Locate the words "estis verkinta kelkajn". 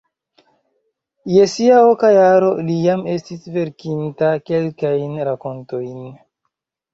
3.17-5.15